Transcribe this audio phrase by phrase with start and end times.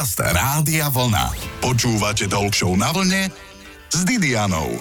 [0.00, 1.28] Podcast Rádia Vlna.
[1.60, 3.28] Počúvate Talk na vlne
[3.92, 4.80] s Didianou.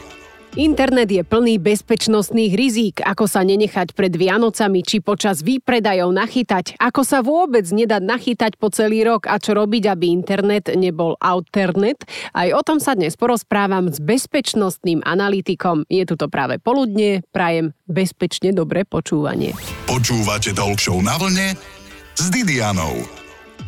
[0.56, 7.04] Internet je plný bezpečnostných rizík, ako sa nenechať pred Vianocami či počas výpredajov nachytať, ako
[7.04, 12.00] sa vôbec nedať nachytať po celý rok a čo robiť, aby internet nebol alternet.
[12.32, 15.84] Aj o tom sa dnes porozprávam s bezpečnostným analytikom.
[15.92, 19.52] Je tu to práve poludne, prajem bezpečne dobré počúvanie.
[19.84, 21.60] Počúvate Talk na vlne
[22.16, 23.20] s Didianou.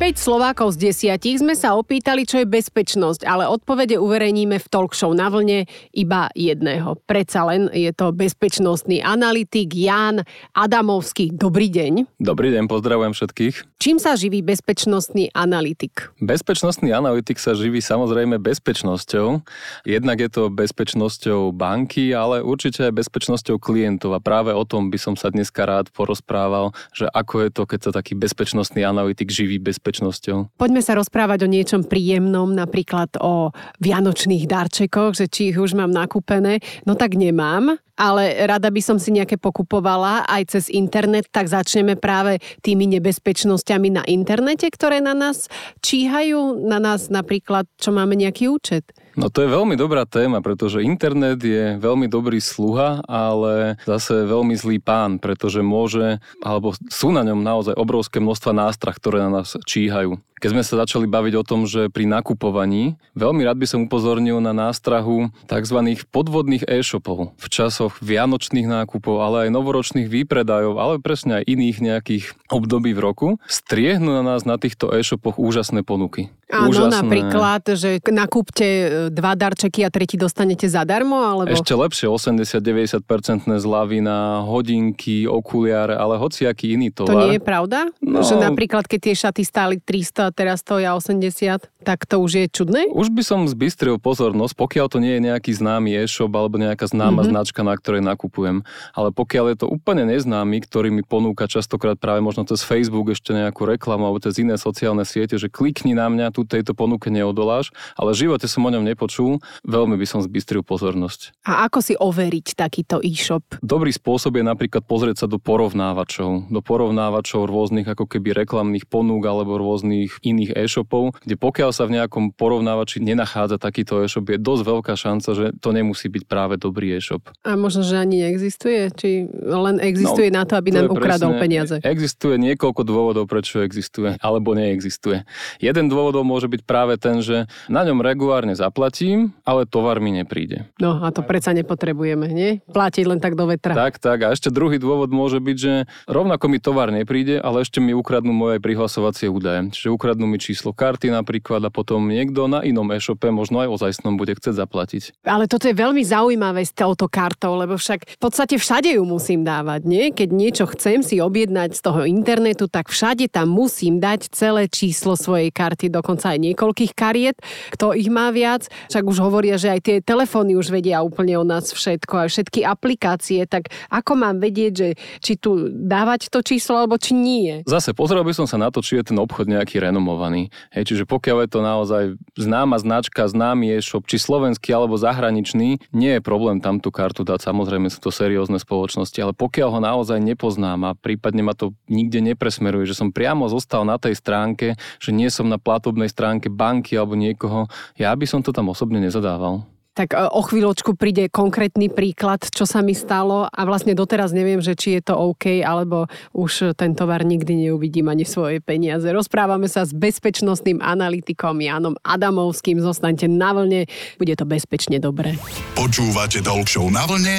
[0.02, 4.98] 5 Slovákov z desiatich sme sa opýtali, čo je bezpečnosť, ale odpovede uverejníme v talk
[4.98, 6.98] show na vlne iba jedného.
[7.06, 10.26] Predsa len je to bezpečnostný analytik Jan
[10.58, 11.30] Adamovský.
[11.30, 12.18] Dobrý deň.
[12.18, 13.78] Dobrý deň, pozdravujem všetkých.
[13.78, 16.10] Čím sa živí bezpečnostný analytik?
[16.18, 19.46] Bezpečnostný analytik sa živí samozrejme bezpečnosťou.
[19.86, 24.18] Jednak je to bezpečnosťou banky, ale určite aj bezpečnosťou klientov.
[24.18, 27.80] A práve o tom by som sa dneska rád porozprával, že ako je to, keď
[27.86, 30.56] sa taký bezpečnostný analytik živí bez bezpečnosťou.
[30.56, 33.52] Poďme sa rozprávať o niečom príjemnom, napríklad o
[33.84, 36.64] vianočných darčekoch, že či ich už mám nakúpené.
[36.88, 41.96] No tak nemám, ale rada by som si nejaké pokupovala aj cez internet, tak začneme
[41.96, 45.46] práve tými nebezpečnosťami na internete, ktoré na nás
[45.84, 48.88] číhajú, na nás napríklad, čo máme nejaký účet.
[49.12, 54.56] No to je veľmi dobrá téma, pretože internet je veľmi dobrý sluha, ale zase veľmi
[54.56, 59.52] zlý pán, pretože môže, alebo sú na ňom naozaj obrovské množstva nástrah, ktoré na nás
[59.68, 60.16] číhajú.
[60.42, 64.42] Keď sme sa začali baviť o tom, že pri nakupovaní, veľmi rád by som upozornil
[64.42, 65.78] na nástrahu tzv.
[66.10, 72.24] podvodných e-shopov v časoch vianočných nákupov, ale aj novoročných výpredajov, ale presne aj iných nejakých
[72.50, 76.34] období v roku, striehnú na nás na týchto e-shopoch úžasné ponuky.
[76.52, 77.00] Áno, Úžasné.
[77.00, 81.48] napríklad, že nakúpte e, dva darčeky a tretí dostanete zadarmo, alebo...
[81.48, 87.08] Ešte lepšie, 80-90% zľavy na hodinky, okuliare, ale hociaký iný tovar.
[87.08, 87.88] To nie je pravda?
[88.04, 92.46] No, že napríklad, keď tie šaty stáli 300 teraz stoja 80, tak to už je
[92.46, 92.86] čudné?
[92.94, 97.26] Už by som zbystril pozornosť, pokiaľ to nie je nejaký známy e-shop alebo nejaká známa
[97.26, 97.32] mm-hmm.
[97.34, 98.62] značka, na ktorej nakupujem.
[98.94, 103.34] Ale pokiaľ je to úplne neznámy, ktorý mi ponúka častokrát práve možno cez Facebook ešte
[103.34, 107.74] nejakú reklamu alebo cez iné sociálne siete, že klikni na mňa, tu tejto ponuke neodoláš,
[107.98, 111.34] ale v živote som o ňom nepočul, veľmi by som zbystril pozornosť.
[111.42, 113.42] A ako si overiť takýto e-shop?
[113.58, 119.26] Dobrý spôsob je napríklad pozrieť sa do porovnávačov, do porovnávačov rôznych ako keby reklamných ponúk
[119.26, 124.62] alebo rôznych iných e-shopov, kde pokiaľ sa v nejakom porovnávači nenachádza takýto e-shop, je dosť
[124.62, 127.32] veľká šanca, že to nemusí byť práve dobrý e-shop.
[127.42, 128.92] A možno, že ani neexistuje?
[128.92, 131.80] Či len existuje no, na to, aby to nám ukradol peniaze?
[131.80, 135.24] Existuje niekoľko dôvodov, prečo existuje, alebo neexistuje.
[135.58, 140.68] Jeden dôvodov môže byť práve ten, že na ňom regulárne zaplatím, ale tovar mi nepríde.
[140.76, 142.60] No a to predsa nepotrebujeme, nie?
[142.68, 143.72] Platiť len tak do vetra.
[143.72, 144.18] Tak, tak.
[144.28, 145.72] A ešte druhý dôvod môže byť, že
[146.04, 149.72] rovnako mi tovar nepríde, ale ešte mi ukradnú moje prihlasovacie údaje.
[149.72, 154.18] Čiže ukradnú mi číslo karty napríklad a potom niekto na inom e-shope možno aj ozajstnom
[154.18, 155.02] bude chcieť zaplatiť.
[155.26, 159.46] Ale toto je veľmi zaujímavé s touto kartou, lebo však v podstate všade ju musím
[159.46, 160.10] dávať, nie?
[160.10, 165.14] Keď niečo chcem si objednať z toho internetu, tak všade tam musím dať celé číslo
[165.14, 167.36] svojej karty, dokonca aj niekoľkých kariet,
[167.76, 168.66] kto ich má viac.
[168.90, 172.60] Však už hovoria, že aj tie telefóny už vedia úplne o nás všetko, aj všetky
[172.66, 174.88] aplikácie, tak ako mám vedieť, že
[175.20, 177.62] či tu dávať to číslo, alebo či nie?
[177.68, 180.48] Zase pozrel by som sa na to, či je ten obchod nejaký renomovaný.
[180.72, 186.12] Hej, čiže pokiaľ je to naozaj známa značka, známy e-shop, či slovenský alebo zahraničný, nie
[186.16, 187.44] je problém tam tú kartu dať.
[187.44, 192.24] Samozrejme sú to seriózne spoločnosti, ale pokiaľ ho naozaj nepoznám a prípadne ma to nikde
[192.24, 196.96] nepresmeruje, že som priamo zostal na tej stránke, že nie som na platobnej stránke banky
[196.96, 197.68] alebo niekoho,
[198.00, 199.68] ja by som to tam osobne nezadával.
[199.92, 204.64] Tak e, o chvíľočku príde konkrétny príklad, čo sa mi stalo a vlastne doteraz neviem,
[204.64, 209.04] že či je to OK, alebo už ten tovar nikdy neuvidím ani svoje peniaze.
[209.04, 212.80] Rozprávame sa s bezpečnostným analytikom Janom Adamovským.
[212.80, 213.84] Zostaňte na vlne,
[214.16, 215.36] bude to bezpečne dobre.
[215.76, 217.36] Počúvate Talk na vlne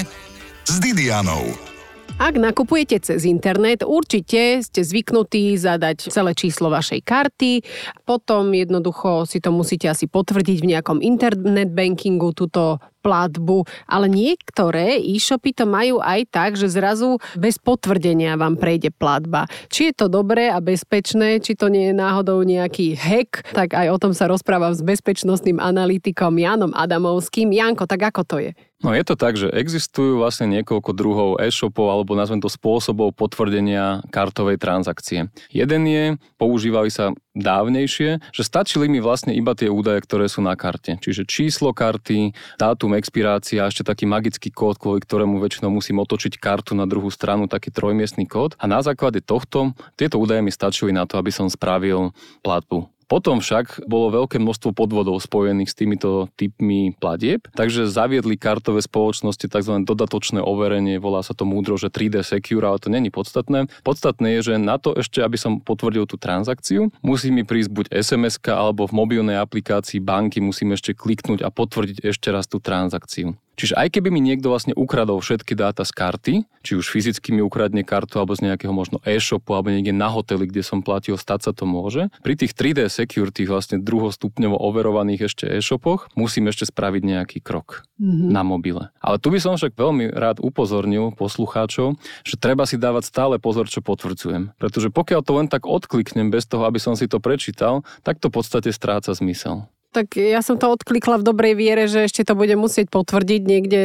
[0.64, 1.73] s Didianou.
[2.22, 7.66] Ak nakupujete cez internet, určite ste zvyknutí zadať celé číslo vašej karty,
[8.06, 14.96] potom jednoducho si to musíte asi potvrdiť v nejakom internet bankingu, túto platbu, ale niektoré
[15.04, 19.52] e-shopy to majú aj tak, že zrazu bez potvrdenia vám prejde platba.
[19.68, 23.92] Či je to dobré a bezpečné, či to nie je náhodou nejaký hack, tak aj
[23.92, 27.52] o tom sa rozprávam s bezpečnostným analytikom Janom Adamovským.
[27.52, 28.52] Janko, tak ako to je?
[28.84, 34.04] No je to tak, že existujú vlastne niekoľko druhov e-shopov alebo nazvem to spôsobov potvrdenia
[34.12, 35.32] kartovej transakcie.
[35.48, 40.54] Jeden je, používali sa dávnejšie, že stačili mi vlastne iba tie údaje, ktoré sú na
[40.54, 41.02] karte.
[41.02, 42.32] Čiže číslo karty,
[42.62, 47.10] dátum expirácia a ešte taký magický kód, kvôli ktorému väčšinou musím otočiť kartu na druhú
[47.10, 48.54] stranu, taký trojmiestný kód.
[48.62, 52.14] A na základe tohto tieto údaje mi stačili na to, aby som spravil
[52.46, 58.82] platbu Potom však bolo veľké množstvo podvodov spojených s týmito typmi platieb, takže zaviedli kartové
[58.82, 59.86] spoločnosti tzv.
[59.86, 63.70] dodatočné overenie, volá sa to múdro, že 3D Secure, ale to není podstatné.
[63.86, 67.86] Podstatné je, že na to ešte, aby som potvrdil tú transakciu, musí mi prísť buď
[67.94, 73.38] sms alebo v mobilnej aplikácii banky musím ešte kliknúť a potvrdiť ešte raz tú transakciu.
[73.54, 76.34] Čiže aj keby mi niekto vlastne ukradol všetky dáta z karty,
[76.66, 80.50] či už fyzicky mi ukradne kartu alebo z nejakého možno e-shopu alebo niekde na hoteli,
[80.50, 82.10] kde som platil, stať sa to môže.
[82.26, 87.86] Pri tých 3D Secure, tých vlastne druhostupňovo overovaných ešte e-shopoch, musím ešte spraviť nejaký krok
[88.02, 88.30] mm-hmm.
[88.34, 88.90] na mobile.
[89.04, 93.70] Ale tu by som však veľmi rád upozornil poslucháčov, že treba si dávať stále pozor,
[93.70, 94.56] čo potvrdzujem.
[94.58, 98.34] Pretože pokiaľ to len tak odkliknem bez toho, aby som si to prečítal, tak to
[98.34, 102.34] v podstate stráca zmysel tak ja som to odklikla v dobrej viere, že ešte to
[102.34, 103.82] bude musieť potvrdiť niekde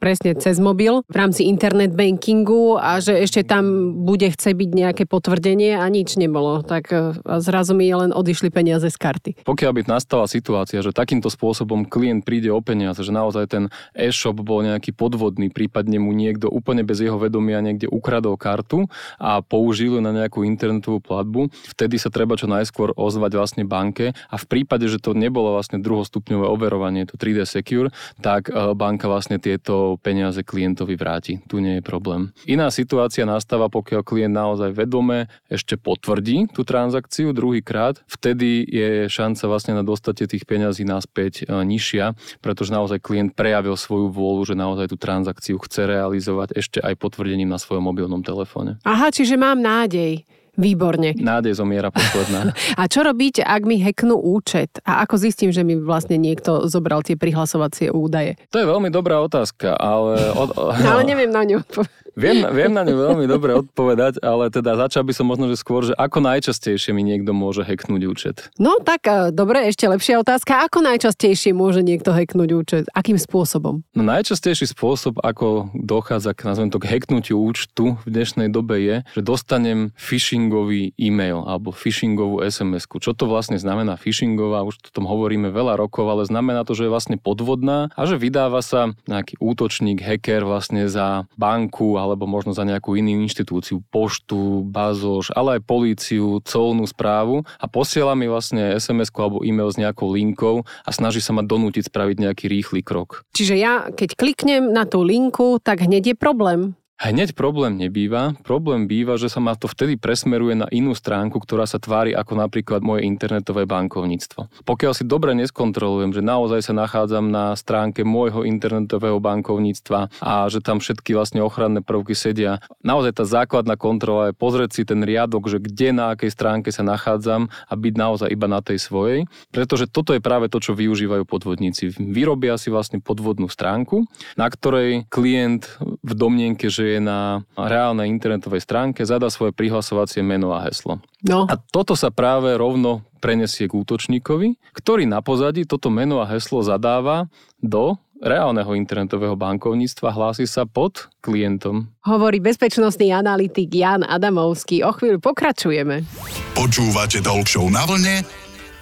[0.00, 5.04] presne cez mobil v rámci internet bankingu a že ešte tam bude chce byť nejaké
[5.04, 6.64] potvrdenie a nič nebolo.
[6.64, 6.96] Tak e,
[7.44, 9.30] zrazu mi len odišli peniaze z karty.
[9.44, 14.40] Pokiaľ by nastala situácia, že takýmto spôsobom klient príde o peniaze, že naozaj ten e-shop
[14.40, 18.88] bol nejaký podvodný, prípadne mu niekto úplne bez jeho vedomia niekde ukradol kartu
[19.20, 24.36] a použil na nejakú internetovú platbu, vtedy sa treba čo najskôr ozvať vlastne banke a
[24.40, 27.90] v prípade, že to nebolo bolo vlastne druhostupňové overovanie, to 3D Secure,
[28.22, 31.42] tak e, banka vlastne tieto peniaze klientovi vráti.
[31.50, 32.30] Tu nie je problém.
[32.46, 39.44] Iná situácia nastáva, pokiaľ klient naozaj vedome ešte potvrdí tú transakciu druhýkrát, vtedy je šanca
[39.50, 44.54] vlastne na dostatie tých peňazí naspäť e, nižšia, pretože naozaj klient prejavil svoju vôľu, že
[44.54, 48.78] naozaj tú transakciu chce realizovať ešte aj potvrdením na svojom mobilnom telefóne.
[48.86, 50.22] Aha, čiže mám nádej.
[50.60, 51.16] Výborne.
[51.16, 52.52] Nádej zomiera posledná.
[52.80, 54.68] a čo robiť, ak mi hacknú účet?
[54.84, 58.36] A ako zistím, že mi vlastne niekto zobral tie prihlasovacie údaje?
[58.52, 60.20] To je veľmi dobrá otázka, ale...
[60.36, 60.52] Od...
[60.92, 61.99] ale neviem na ňu odpovedať.
[62.18, 65.86] Viem, viem na ňu veľmi dobre odpovedať, ale teda začal by som možno, že skôr,
[65.86, 68.36] že ako najčastejšie mi niekto môže hacknúť účet.
[68.58, 70.66] No tak, e, dobre, ešte lepšia otázka.
[70.66, 72.84] Ako najčastejšie môže niekto hacknúť účet?
[72.96, 73.86] Akým spôsobom?
[73.94, 78.96] No najčastejší spôsob, ako dochádza k, nazvem to, k hacknutiu účtu v dnešnej dobe je,
[79.14, 84.66] že dostanem phishingový e-mail alebo phishingovú sms Čo to vlastne znamená phishingová?
[84.66, 88.16] Už o tom hovoríme veľa rokov, ale znamená to, že je vlastne podvodná a že
[88.16, 94.64] vydáva sa nejaký útočník, hacker vlastne za banku alebo možno za nejakú inú inštitúciu, poštu,
[94.64, 100.08] bazoš, ale aj políciu, colnú správu a posiela mi vlastne sms alebo e-mail s nejakou
[100.10, 103.28] linkou a snaží sa ma donútiť spraviť nejaký rýchly krok.
[103.36, 106.79] Čiže ja, keď kliknem na tú linku, tak hneď je problém.
[107.00, 108.36] Hneď problém nebýva.
[108.44, 112.36] Problém býva, že sa ma to vtedy presmeruje na inú stránku, ktorá sa tvári ako
[112.36, 114.68] napríklad moje internetové bankovníctvo.
[114.68, 120.60] Pokiaľ si dobre neskontrolujem, že naozaj sa nachádzam na stránke môjho internetového bankovníctva a že
[120.60, 125.48] tam všetky vlastne ochranné prvky sedia, naozaj tá základná kontrola je pozrieť si ten riadok,
[125.48, 129.24] že kde na akej stránke sa nachádzam a byť naozaj iba na tej svojej.
[129.48, 131.96] Pretože toto je práve to, čo využívajú podvodníci.
[131.96, 134.04] Vyrobia si vlastne podvodnú stránku,
[134.36, 140.50] na ktorej klient v domnienke, že je na reálnej internetovej stránke, zadá svoje prihlasovacie meno
[140.50, 140.98] a heslo.
[141.22, 141.46] No.
[141.46, 146.64] A toto sa práve rovno prenesie k útočníkovi, ktorý na pozadí toto meno a heslo
[146.64, 147.28] zadáva
[147.60, 151.88] do reálneho internetového bankovníctva hlási sa pod klientom.
[152.04, 154.84] Hovorí bezpečnostný analytik Jan Adamovský.
[154.84, 156.04] O chvíľu pokračujeme.
[156.52, 158.20] Počúvate Talk na vlne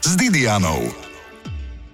[0.02, 1.07] s Didianou.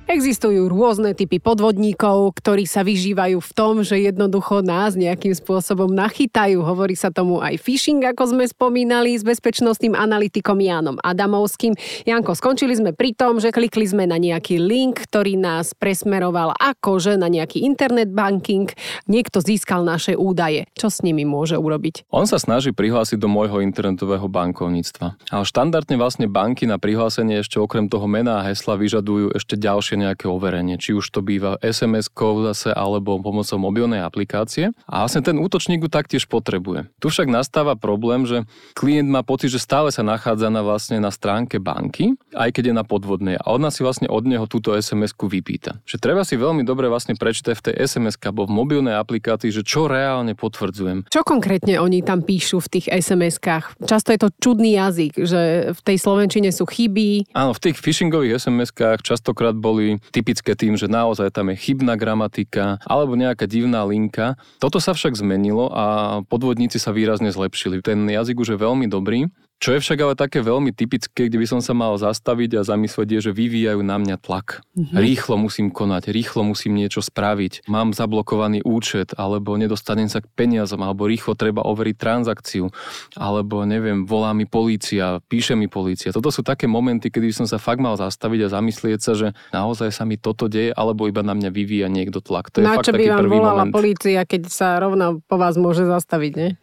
[0.05, 6.61] Existujú rôzne typy podvodníkov, ktorí sa vyžívajú v tom, že jednoducho nás nejakým spôsobom nachytajú.
[6.61, 11.73] Hovorí sa tomu aj phishing, ako sme spomínali, s bezpečnostným analytikom Jánom Adamovským.
[12.05, 17.17] Janko, skončili sme pri tom, že klikli sme na nejaký link, ktorý nás presmeroval akože
[17.17, 18.69] na nejaký internet banking.
[19.09, 20.69] Niekto získal naše údaje.
[20.77, 22.13] Čo s nimi môže urobiť?
[22.13, 25.17] On sa snaží prihlásiť do môjho internetového bankovníctva.
[25.33, 29.94] Ale štandardne vlastne banky na prihlásenie ešte okrem toho mena a hesla vyžadujú ešte ďalšie
[29.95, 34.75] ďalšie nejaké overenie, či už to býva SMS-kou zase alebo pomocou mobilnej aplikácie.
[34.91, 36.91] A vlastne ten útočník ju taktiež potrebuje.
[36.99, 38.43] Tu však nastáva problém, že
[38.75, 42.75] klient má pocit, že stále sa nachádza na, vlastne na stránke banky, aj keď je
[42.75, 43.37] na podvodnej.
[43.39, 45.79] A ona si vlastne od neho túto SMS-ku vypýta.
[45.87, 49.63] Že treba si veľmi dobre vlastne prečítať v tej SMS alebo v mobilnej aplikácii, že
[49.63, 51.07] čo reálne potvrdzujem.
[51.13, 53.85] Čo konkrétne oni tam píšu v tých SMS-kách?
[53.85, 55.41] Často je to čudný jazyk, že
[55.77, 57.37] v tej slovenčine sú chyby.
[57.37, 62.01] Áno, v tých phishingových SMS-kách častokrát boli boli typické tým, že naozaj tam je chybná
[62.01, 64.41] gramatika alebo nejaká divná linka.
[64.57, 65.85] Toto sa však zmenilo a
[66.25, 67.85] podvodníci sa výrazne zlepšili.
[67.85, 69.29] Ten jazyk už je veľmi dobrý
[69.65, 73.09] Čo je však ale také veľmi typické, kde by som sa mal zastaviť a zamyslieť,
[73.17, 74.61] je, že vyvíjajú na mňa tlak.
[74.77, 74.93] Mm-hmm.
[74.93, 80.85] Rýchlo musím konať, rýchlo musím niečo spraviť, mám zablokovaný účet, alebo nedostanem sa k peniazom,
[80.85, 82.69] alebo rýchlo treba overiť transakciu,
[83.17, 86.13] alebo neviem, volá mi polícia, píše mi polícia.
[86.13, 89.97] Toto sú také momenty, kedy som sa fakt mal zastaviť a zamyslieť sa, že naozaj
[89.97, 92.53] sa mi toto deje, alebo iba na mňa vyvíja niekto tlak.
[92.53, 93.73] To je na fakt čo by vám volala moment.
[93.73, 96.61] polícia, keď sa rovno po vás môže zastaviť, ne?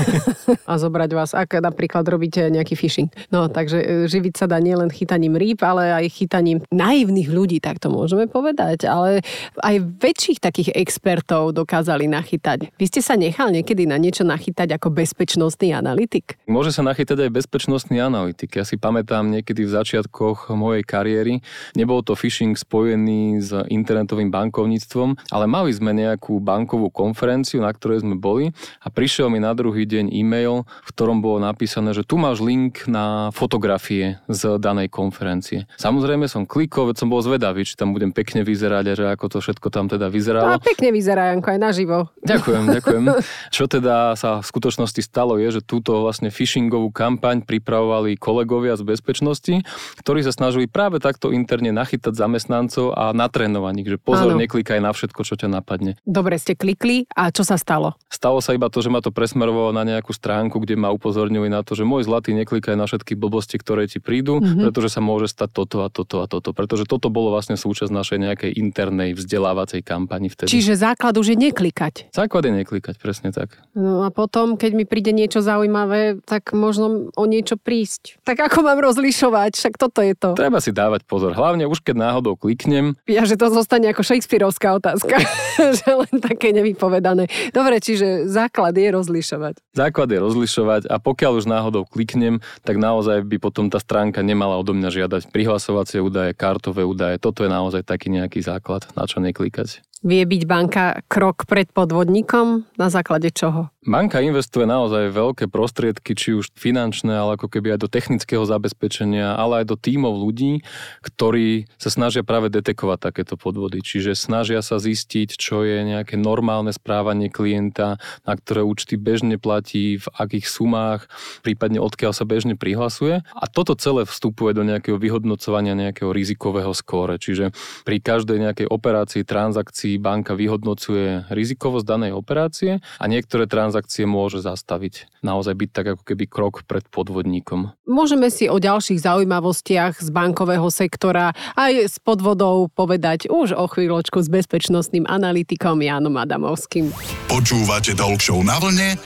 [0.70, 3.10] a zobrať vás, ak napríklad robíte ešte nejaký phishing.
[3.34, 7.82] No, takže e, živiť sa dá nielen chytaním rýb, ale aj chytaním naivných ľudí, tak
[7.82, 8.86] to môžeme povedať.
[8.86, 9.26] Ale
[9.58, 12.70] aj väčších takých expertov dokázali nachytať.
[12.78, 16.38] Vy ste sa nechal niekedy na niečo nachytať ako bezpečnostný analytik?
[16.46, 18.54] Môže sa nachytať aj bezpečnostný analytik.
[18.54, 21.42] Ja si pamätám niekedy v začiatkoch mojej kariéry,
[21.74, 28.06] nebol to phishing spojený s internetovým bankovníctvom, ale mali sme nejakú bankovú konferenciu, na ktorej
[28.06, 28.54] sme boli
[28.84, 32.44] a prišiel mi na druhý deň e-mail, v ktorom bolo napísané, že tu má máš
[32.44, 35.64] link na fotografie z danej konferencie.
[35.80, 39.26] Samozrejme som klikol, veď som bol zvedavý, či tam budem pekne vyzerať a že ako
[39.32, 40.60] to všetko tam teda vyzeralo.
[40.60, 42.12] A pekne vyzerá, Janko, aj naživo.
[42.20, 43.04] Ďakujem, ďakujem.
[43.48, 48.84] Čo teda sa v skutočnosti stalo je, že túto vlastne phishingovú kampaň pripravovali kolegovia z
[48.84, 49.64] bezpečnosti,
[50.04, 54.42] ktorí sa snažili práve takto interne nachytať zamestnancov a natrénovať ich, že pozor, Áno.
[54.44, 55.96] neklikaj na všetko, čo ťa napadne.
[56.04, 57.96] Dobre, ste klikli a čo sa stalo?
[58.12, 61.64] Stalo sa iba to, že ma to presmerovalo na nejakú stránku, kde ma upozornili na
[61.64, 64.64] to, že môj zlatý, neklikaj na všetky blbosti, ktoré ti prídu, mm-hmm.
[64.64, 66.56] pretože sa môže stať toto a toto a toto.
[66.56, 70.48] Pretože toto bolo vlastne súčasť našej nejakej internej vzdelávacej kampani vtedy.
[70.48, 72.08] Čiže základ už je neklikať.
[72.16, 73.60] Základ je neklikať, presne tak.
[73.76, 78.24] No a potom, keď mi príde niečo zaujímavé, tak možno o niečo prísť.
[78.24, 79.60] Tak ako mám rozlišovať?
[79.60, 80.32] Však toto je to.
[80.32, 81.36] Treba si dávať pozor.
[81.36, 82.96] Hlavne už keď náhodou kliknem.
[83.04, 85.20] Ja, že to zostane ako Shakespeareovská otázka.
[85.78, 87.26] že len také nevypovedané.
[87.50, 89.54] Dobre, čiže základ je rozlišovať.
[89.74, 94.22] Základ je rozlišovať a pokiaľ už náhodou kliknem, kliknem, tak naozaj by potom tá stránka
[94.22, 97.18] nemala odo mňa žiadať prihlasovacie údaje, kartové údaje.
[97.18, 99.82] Toto je naozaj taký nejaký základ, na čo neklikať.
[99.98, 102.70] Vie byť banka krok pred podvodníkom?
[102.78, 103.74] Na základe čoho?
[103.88, 109.34] Banka investuje naozaj veľké prostriedky, či už finančné, ale ako keby aj do technického zabezpečenia,
[109.34, 110.60] ale aj do tímov ľudí,
[111.02, 113.80] ktorí sa snažia práve detekovať takéto podvody.
[113.80, 117.96] Čiže snažia sa zistiť, čo je nejaké normálne správanie klienta,
[118.28, 121.08] na ktoré účty bežne platí, v akých sumách,
[121.40, 123.24] prípadne odkiaľ sa bežne prihlasuje.
[123.24, 127.16] A toto celé vstupuje do nejakého vyhodnocovania nejakého rizikového skóre.
[127.16, 127.56] Čiže
[127.88, 134.44] pri každej nejakej operácii, transakcii si banka vyhodnocuje rizikovosť danej operácie a niektoré transakcie môže
[134.44, 135.08] zastaviť.
[135.24, 137.72] Naozaj byť tak ako keby krok pred podvodníkom.
[137.88, 144.20] Môžeme si o ďalších zaujímavostiach z bankového sektora aj s podvodou povedať už o chvíľočku
[144.20, 146.92] s bezpečnostným analytikom Jánom Adamovským.
[147.32, 149.00] Počúvate Talk na vlne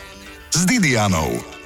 [0.51, 1.62] s Didianou.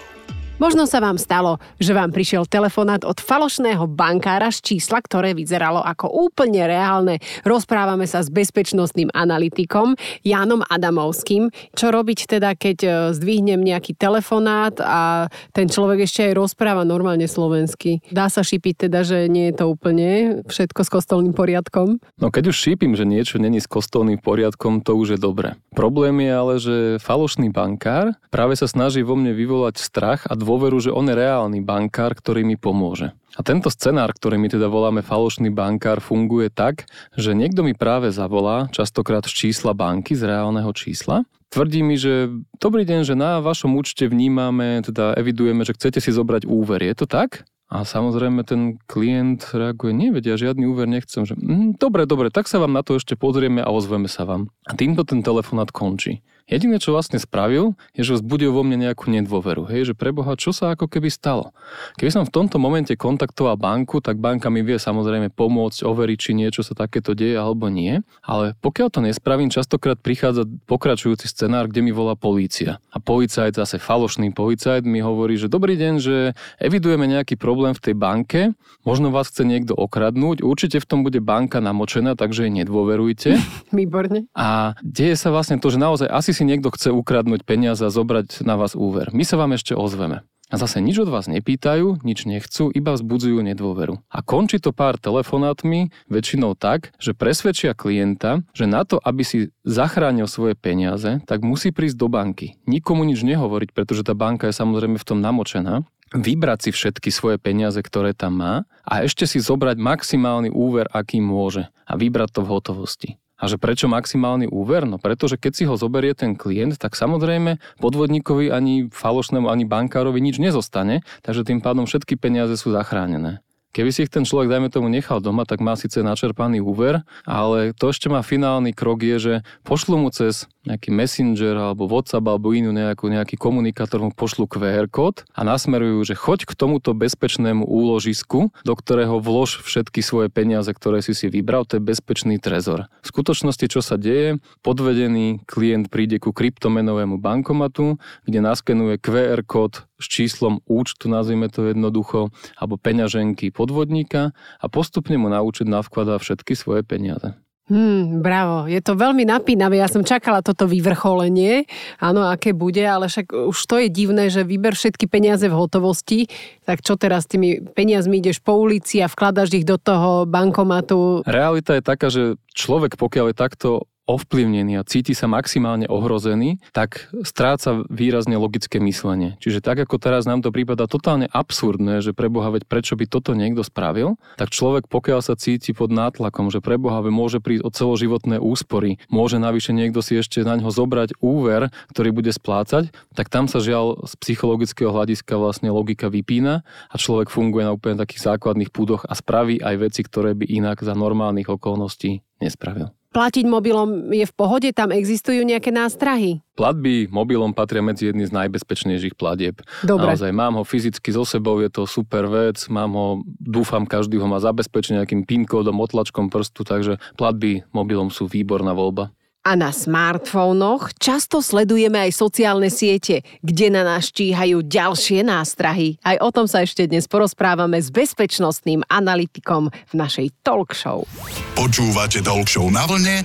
[0.56, 5.84] Možno sa vám stalo, že vám prišiel telefonát od falošného bankára z čísla, ktoré vyzeralo
[5.84, 7.20] ako úplne reálne.
[7.44, 11.52] Rozprávame sa s bezpečnostným analytikom Jánom Adamovským.
[11.76, 17.28] Čo robiť teda, keď e, zdvihnem nejaký telefonát a ten človek ešte aj rozpráva normálne
[17.28, 18.00] slovensky?
[18.08, 22.00] Dá sa šipiť teda, že nie je to úplne všetko s kostolným poriadkom?
[22.16, 25.52] No keď už šípim, že niečo není s kostolným poriadkom, to už je dobre.
[25.76, 30.78] Problém je ale, že falošný bankár práve sa snaží vo mne vyvolať strach a dôveru,
[30.78, 33.10] že on je reálny bankár, ktorý mi pomôže.
[33.34, 36.86] A tento scenár, ktorý my teda voláme falošný bankár, funguje tak,
[37.18, 42.30] že niekto mi práve zavolá, častokrát z čísla banky, z reálneho čísla, tvrdí mi, že
[42.62, 46.80] dobrý deň, že na vašom účte vnímame, teda evidujeme, že chcete si zobrať úver.
[46.80, 47.44] Je to tak?
[47.66, 51.26] A samozrejme ten klient reaguje, nevedia, žiadny úver nechcem.
[51.26, 54.54] Že, mm, dobre, dobre, tak sa vám na to ešte pozrieme a ozveme sa vám.
[54.70, 56.22] A týmto ten telefonát končí.
[56.46, 59.66] Jediné, čo vlastne spravil, je, že vzbudil vo mne nejakú nedôveru.
[59.66, 61.50] Hej, že preboha, čo sa ako keby stalo.
[61.98, 66.38] Keby som v tomto momente kontaktoval banku, tak banka mi vie samozrejme pomôcť, overiť, či
[66.38, 67.98] niečo sa takéto deje alebo nie.
[68.22, 72.78] Ale pokiaľ to nespravím, častokrát prichádza pokračujúci scenár, kde mi volá polícia.
[72.94, 77.90] A policajt, zase falošný policajt, mi hovorí, že dobrý deň, že evidujeme nejaký problém v
[77.90, 78.40] tej banke,
[78.86, 83.34] možno vás chce niekto okradnúť, určite v tom bude banka namočená, takže jej nedôverujte.
[83.74, 84.30] Výborne.
[84.30, 88.44] A deje sa vlastne to, že naozaj asi si niekto chce ukradnúť peniaze a zobrať
[88.44, 89.08] na vás úver.
[89.16, 90.28] My sa vám ešte ozveme.
[90.46, 93.98] A zase nič od vás nepýtajú, nič nechcú, iba vzbudzujú nedôveru.
[94.06, 99.50] A končí to pár telefonátmi, väčšinou tak, že presvedčia klienta, že na to, aby si
[99.66, 102.54] zachránil svoje peniaze, tak musí prísť do banky.
[102.70, 105.82] Nikomu nič nehovoriť, pretože tá banka je samozrejme v tom namočená
[106.14, 108.54] vybrať si všetky svoje peniaze, ktoré tam má
[108.86, 113.10] a ešte si zobrať maximálny úver, aký môže a vybrať to v hotovosti.
[113.36, 114.88] A že prečo maximálny úver?
[114.88, 120.18] No pretože keď si ho zoberie ten klient, tak samozrejme podvodníkovi ani falošnému, ani bankárovi
[120.24, 123.44] nič nezostane, takže tým pádom všetky peniaze sú zachránené.
[123.76, 127.76] Keby si ich ten človek, dajme tomu, nechal doma, tak má síce načerpaný úver, ale
[127.76, 129.34] to ešte má finálny krok je, že
[129.68, 134.90] pošlu mu cez nejaký messenger alebo WhatsApp alebo inú nejakú, nejaký komunikátor mu pošlu QR
[134.90, 140.68] kód a nasmerujú, že choď k tomuto bezpečnému úložisku, do ktorého vlož všetky svoje peniaze,
[140.74, 142.90] ktoré si si vybral, to je bezpečný trezor.
[143.00, 149.86] V skutočnosti, čo sa deje, podvedený klient príde ku kryptomenovému bankomatu, kde naskenuje QR kód
[149.96, 156.52] s číslom účtu, nazvime to jednoducho, alebo peňaženky podvodníka a postupne mu naučiť navkladá všetky
[156.52, 157.45] svoje peniaze.
[157.66, 159.82] Hmm, bravo, je to veľmi napínavé.
[159.82, 161.66] Ja som čakala toto vyvrcholenie,
[161.98, 166.30] áno, aké bude, ale však už to je divné, že vyber všetky peniaze v hotovosti,
[166.62, 171.26] tak čo teraz s tými peniazmi ideš po ulici a vkladaš ich do toho bankomatu?
[171.26, 173.68] Realita je taká, že človek, pokiaľ je takto
[174.06, 179.34] ovplyvnený a cíti sa maximálne ohrozený, tak stráca výrazne logické myslenie.
[179.42, 183.34] Čiže tak ako teraz nám to prípada totálne absurdné, že preboha, veď prečo by toto
[183.34, 188.38] niekto spravil, tak človek pokiaľ sa cíti pod nátlakom, že preboha, môže prísť o celoživotné
[188.38, 193.50] úspory, môže navyše niekto si ešte na ňo zobrať úver, ktorý bude splácať, tak tam
[193.50, 198.70] sa žiaľ z psychologického hľadiska vlastne logika vypína a človek funguje na úplne takých základných
[198.70, 204.28] púdoch a spraví aj veci, ktoré by inak za normálnych okolností nespravil platiť mobilom je
[204.28, 204.68] v pohode?
[204.76, 206.44] Tam existujú nejaké nástrahy?
[206.52, 209.64] Platby mobilom patria medzi jedny z najbezpečnejších platieb.
[209.80, 210.12] Dobre.
[210.12, 213.08] Naozaj mám ho fyzicky so sebou, je to super vec, mám ho,
[213.40, 218.76] dúfam, každý ho má zabezpečený nejakým PIN kódom, otlačkom prstu, takže platby mobilom sú výborná
[218.76, 219.16] voľba.
[219.46, 226.02] A na smartfónoch často sledujeme aj sociálne siete, kde na nás číhajú ďalšie nástrahy.
[226.02, 231.06] Aj o tom sa ešte dnes porozprávame s bezpečnostným analytikom v našej talk show.
[231.54, 233.22] Počúvate talk show na vlne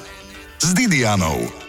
[0.62, 1.61] s Didianou.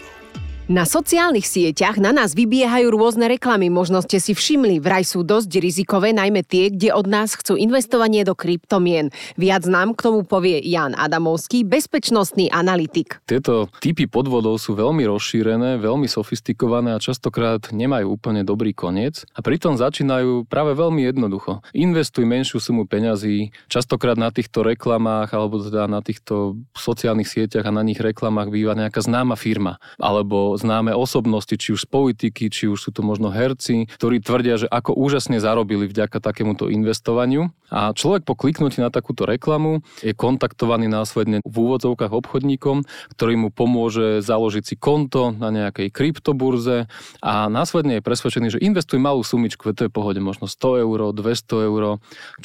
[0.73, 5.61] Na sociálnych sieťach na nás vybiehajú rôzne reklamy, možno ste si všimli, vraj sú dosť
[5.61, 9.13] rizikové, najmä tie, kde od nás chcú investovanie do kryptomien.
[9.37, 13.21] Viac nám k tomu povie Jan Adamovský, bezpečnostný analytik.
[13.29, 19.45] Tieto typy podvodov sú veľmi rozšírené, veľmi sofistikované a častokrát nemajú úplne dobrý koniec a
[19.45, 21.61] pritom začínajú práve veľmi jednoducho.
[21.77, 27.77] Investuj menšiu sumu peňazí, častokrát na týchto reklamách alebo teda na týchto sociálnych sieťach a
[27.77, 32.71] na nich reklamách býva nejaká známa firma alebo známe osobnosti, či už z politiky, či
[32.71, 37.51] už sú to možno herci, ktorí tvrdia, že ako úžasne zarobili vďaka takémuto investovaniu.
[37.73, 42.85] A človek po kliknutí na takúto reklamu je kontaktovaný následne v úvodzovkách obchodníkom,
[43.17, 46.85] ktorý mu pomôže založiť si konto na nejakej kryptoburze
[47.25, 51.67] a následne je presvedčený, že investuj malú sumičku, to je pohode, možno 100 eur, 200
[51.67, 51.83] eur.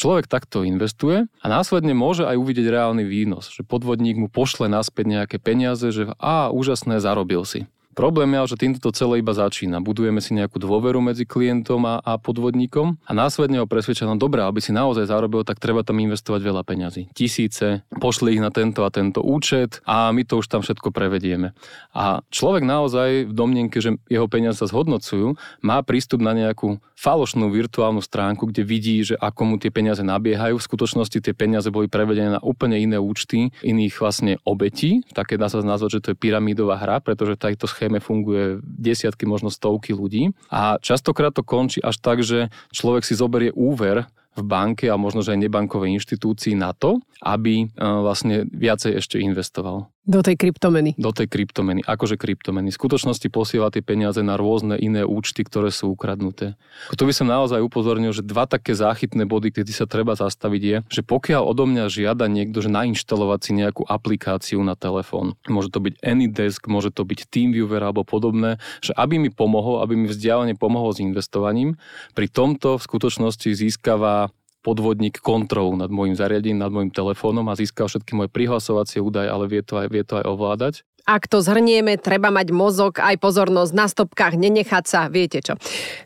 [0.00, 5.12] Človek takto investuje a následne môže aj uvidieť reálny výnos, že podvodník mu pošle naspäť
[5.12, 7.68] nejaké peniaze, že a úžasné, zarobil si.
[7.98, 9.82] Problém je, že týmto to celé iba začína.
[9.82, 14.46] Budujeme si nejakú dôveru medzi klientom a, a podvodníkom a následne ho presvedčia, no dobré,
[14.46, 17.10] aby si naozaj zarobil, tak treba tam investovať veľa peňazí.
[17.10, 21.58] Tisíce, pošli ich na tento a tento účet a my to už tam všetko prevedieme.
[21.90, 25.34] A človek naozaj v domnenke, že jeho peniaze sa zhodnocujú,
[25.66, 30.58] má prístup na nejakú falošnú virtuálnu stránku, kde vidí, že ako mu tie peniaze nabiehajú.
[30.58, 35.06] V skutočnosti tie peniaze boli prevedené na úplne iné účty iných vlastne obetí.
[35.14, 39.24] Také dá sa nazvať, že to je pyramídová hra, pretože takto schéma schéme funguje desiatky,
[39.24, 40.36] možno stovky ľudí.
[40.52, 44.04] A častokrát to končí až tak, že človek si zoberie úver
[44.36, 49.16] v banke a možno, že aj nebankovej inštitúcii na to, aby e, vlastne viacej ešte
[49.18, 49.88] investoval.
[50.08, 50.96] Do tej kryptomeny.
[50.96, 51.84] Do tej kryptomeny.
[51.84, 52.72] Akože kryptomeny.
[52.72, 56.56] V skutočnosti posiela tie peniaze na rôzne iné účty, ktoré sú ukradnuté.
[56.96, 60.76] Tu by som naozaj upozornil, že dva také záchytné body, kedy sa treba zastaviť je,
[60.88, 65.84] že pokiaľ odo mňa žiada niekto, že nainštalovať si nejakú aplikáciu na telefón, môže to
[65.84, 70.56] byť AnyDesk, môže to byť TeamViewer alebo podobné, že aby mi pomohol, aby mi vzdialene
[70.56, 71.76] pomohol s investovaním,
[72.16, 77.86] pri tomto v skutočnosti získava podvodník kontrolu nad môjim zariadením, nad môjim telefónom a získal
[77.86, 80.74] všetky moje prihlasovacie údaje, ale vie to aj, vie to aj ovládať.
[81.08, 85.56] Ak to zhrnieme, treba mať mozog, aj pozornosť na stopkách, nenechať sa, viete čo.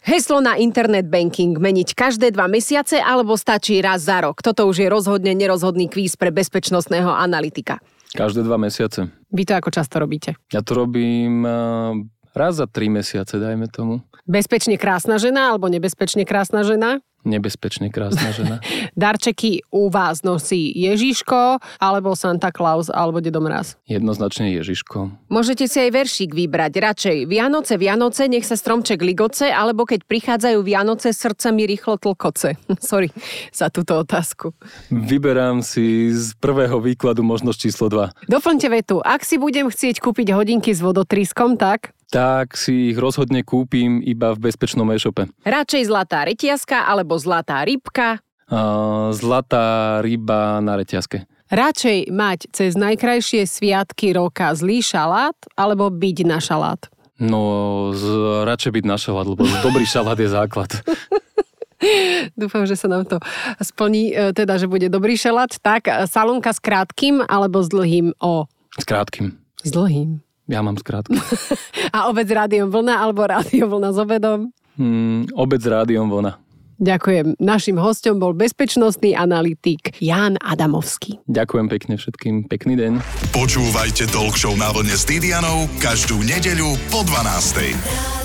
[0.07, 4.38] Heslo na internet banking meniť každé dva mesiace alebo stačí raz za rok.
[4.47, 7.83] Toto už je rozhodne nerozhodný kvíz pre bezpečnostného analytika.
[8.15, 9.11] Každé dva mesiace.
[9.35, 10.38] Vy to ako často robíte?
[10.55, 11.99] Ja to robím eh,
[12.35, 14.05] raz za tri mesiace, dajme tomu.
[14.29, 17.03] Bezpečne krásna žena alebo nebezpečne krásna žena?
[17.23, 18.59] Nebezpečne krásna žena.
[18.99, 23.79] Darčeky u vás nosí Ježiško, alebo Santa Claus, alebo Dedo Mraz?
[23.87, 25.31] Jednoznačne Ježiško.
[25.31, 26.73] Môžete si aj veršík vybrať.
[26.83, 32.59] Radšej Vianoce, Vianoce, nech sa stromček ligoce, alebo keď prichádzajú Vianoce, srdce mi rýchlo tlkoce.
[32.83, 33.14] Sorry
[33.55, 34.51] za túto otázku.
[34.90, 38.27] Vyberám si z prvého výkladu možnosť číslo 2.
[38.27, 38.99] Doplňte vetu.
[38.99, 44.37] Ak si budem chcieť kúpiť hodinky s vodotriskom, tak tak si ich rozhodne kúpim iba
[44.37, 45.33] v bezpečnom e-shope.
[45.48, 48.20] Radšej zlatá reťazka alebo zlatá rybka?
[48.53, 51.25] Uh, zlatá ryba na reťazke.
[51.48, 56.92] Radšej mať cez najkrajšie sviatky roka zlý šalát alebo byť na šalát?
[57.16, 58.05] No, z,
[58.44, 60.68] radšej byť na šalát, lebo dobrý šalát je základ.
[62.38, 63.18] Dúfam, že sa nám to
[63.59, 65.51] splní, e, teda, že bude dobrý šalát.
[65.59, 68.46] Tak, salonka s krátkým alebo s dlhým O?
[68.77, 69.35] S krátkým.
[69.64, 70.22] S dlhým.
[70.50, 71.14] Ja mám skrátku.
[71.96, 74.38] A obed s rádiom vlna alebo rádio vlna s obedom?
[74.78, 76.42] Mm, obed s rádiom vlna.
[76.83, 77.38] Ďakujem.
[77.38, 81.22] Našim hostom bol bezpečnostný analytik Jan Adamovský.
[81.31, 82.50] Ďakujem pekne všetkým.
[82.50, 82.92] Pekný deň.
[83.31, 88.22] Počúvajte Talk Show na vlne s Didianou každú nedeľu po 12.